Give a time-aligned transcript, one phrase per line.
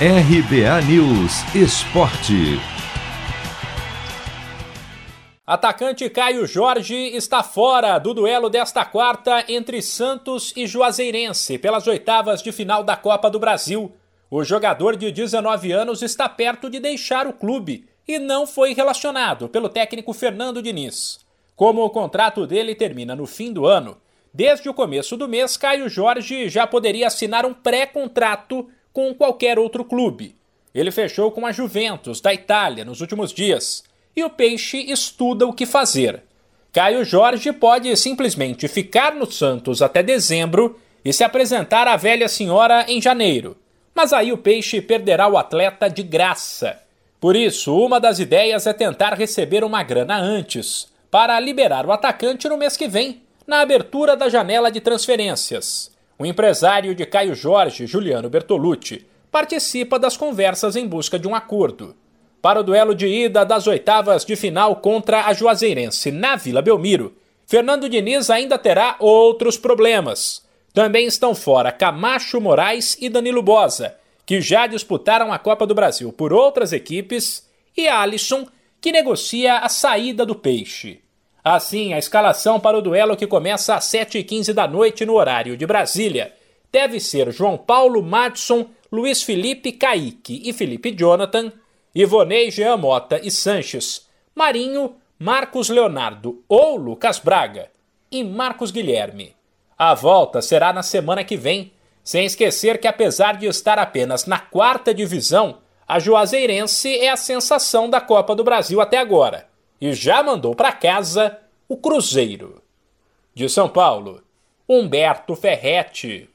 [0.00, 2.58] RBA News Esporte.
[5.46, 12.42] Atacante Caio Jorge está fora do duelo desta quarta entre Santos e Juazeirense pelas oitavas
[12.42, 13.92] de final da Copa do Brasil.
[14.28, 19.48] O jogador de 19 anos está perto de deixar o clube e não foi relacionado
[19.48, 21.20] pelo técnico Fernando Diniz.
[21.54, 23.96] Como o contrato dele termina no fim do ano,
[24.34, 29.84] desde o começo do mês, Caio Jorge já poderia assinar um pré-contrato com qualquer outro
[29.84, 30.36] clube.
[30.72, 33.82] Ele fechou com a Juventus, da Itália, nos últimos dias,
[34.16, 36.22] e o Peixe estuda o que fazer.
[36.72, 42.86] Caio Jorge pode simplesmente ficar no Santos até dezembro e se apresentar à velha senhora
[42.88, 43.56] em janeiro.
[43.94, 46.80] Mas aí o Peixe perderá o atleta de graça.
[47.20, 52.48] Por isso, uma das ideias é tentar receber uma grana antes, para liberar o atacante
[52.48, 55.93] no mês que vem, na abertura da janela de transferências.
[56.18, 61.96] O empresário de Caio Jorge, Juliano Bertolucci, participa das conversas em busca de um acordo.
[62.40, 67.16] Para o duelo de ida das oitavas de final contra a Juazeirense na Vila Belmiro,
[67.46, 70.44] Fernando Diniz ainda terá outros problemas.
[70.72, 76.12] Também estão fora Camacho Moraes e Danilo Bosa, que já disputaram a Copa do Brasil
[76.12, 78.46] por outras equipes, e Alisson,
[78.80, 81.03] que negocia a saída do Peixe.
[81.44, 85.66] Assim, a escalação para o duelo que começa às 7h15 da noite no horário de
[85.66, 86.32] Brasília
[86.72, 91.52] deve ser João Paulo Madison, Luiz Felipe Kaique e Felipe Jonathan,
[91.94, 97.68] Ivonei Jean Mota e Sanches, Marinho, Marcos Leonardo ou Lucas Braga
[98.10, 99.36] e Marcos Guilherme.
[99.76, 101.72] A volta será na semana que vem,
[102.02, 107.90] sem esquecer que apesar de estar apenas na quarta divisão, a Juazeirense é a sensação
[107.90, 109.52] da Copa do Brasil até agora
[109.84, 112.62] e já mandou para casa o Cruzeiro.
[113.34, 114.22] De São Paulo,
[114.66, 116.26] Humberto Ferretti.